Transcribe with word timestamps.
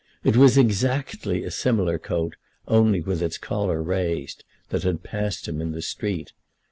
It 0.23 0.35
was 0.35 0.57
exactly 0.57 1.43
a 1.43 1.51
similar 1.51 1.99
coat, 1.99 2.35
only 2.67 3.01
with 3.01 3.21
its 3.21 3.37
collar 3.37 3.83
raised, 3.83 4.43
that 4.69 4.81
had 4.81 5.03
passed 5.03 5.47
him 5.47 5.61
in 5.61 5.73
the 5.73 5.81
street. 5.83 6.33